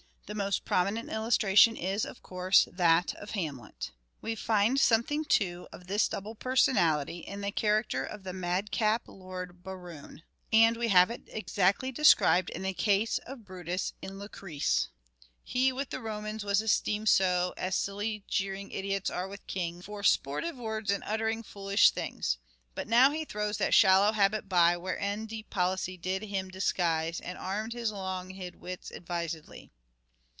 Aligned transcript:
The 0.27 0.35
most 0.35 0.63
prominent 0.63 1.09
illustration 1.09 1.75
is, 1.75 2.05
of 2.05 2.23
course, 2.23 2.65
that 2.71 3.13
of 3.15 3.31
Hamlet. 3.31 3.91
We 4.21 4.33
find 4.35 4.79
something, 4.79 5.25
too, 5.25 5.67
of 5.73 5.87
this 5.87 6.07
double 6.07 6.35
personality 6.35 7.17
in 7.17 7.41
the 7.41 7.51
character 7.51 8.05
of 8.05 8.23
the" 8.23 8.31
mad 8.47 8.71
cap 8.71 9.09
Lord 9.09 9.61
Berowne" 9.61 10.23
and 10.53 10.77
we 10.77 10.87
have 10.87 11.11
it 11.11 11.23
exactly 11.27 11.91
described 11.91 12.49
in 12.51 12.61
the 12.61 12.71
case 12.73 13.17
of 13.25 13.43
Brutus 13.43 13.91
in" 14.01 14.11
Lucrece 14.19 14.87
":"He 15.53 15.73
with 15.73 15.89
the 15.89 15.99
Romans 15.99 16.45
was 16.45 16.61
esteemed 16.61 17.09
so, 17.09 17.53
As 17.57 17.75
silly 17.75 18.23
jeering 18.29 18.71
idiots 18.71 19.09
are 19.09 19.27
with 19.27 19.45
kings, 19.47 19.83
For 19.83 20.01
sportive 20.01 20.55
words 20.55 20.91
and 20.91 21.03
uttering 21.05 21.43
foolish 21.43 21.89
things. 21.91 22.37
But 22.73 22.87
now 22.87 23.11
he 23.11 23.25
throws 23.25 23.57
that 23.57 23.73
shallow 23.73 24.13
habit 24.13 24.47
by, 24.47 24.77
Wherein 24.77 25.25
deep 25.25 25.49
policy 25.49 25.97
did 25.97 26.23
him 26.23 26.47
disguise; 26.47 27.19
And 27.19 27.37
arm'd 27.37 27.73
his 27.73 27.91
long 27.91 28.29
hid 28.29 28.55
wits 28.55 28.91
advisedly." 28.91 29.71